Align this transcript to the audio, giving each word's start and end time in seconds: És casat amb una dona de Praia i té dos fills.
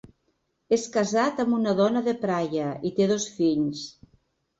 És 0.77 0.85
casat 0.93 1.41
amb 1.43 1.57
una 1.57 1.73
dona 1.79 2.01
de 2.07 2.15
Praia 2.23 2.71
i 2.91 2.93
té 3.01 3.07
dos 3.13 3.29
fills. 3.37 3.83